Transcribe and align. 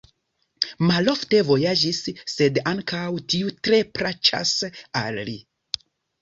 Malofte 0.91 1.41
vojaĝas, 1.49 1.99
sed 2.37 2.57
ankaŭ 2.71 3.03
tio 3.35 3.53
tre 3.69 3.83
plaĉas 3.99 4.55
al 5.05 5.21
li. 5.31 5.37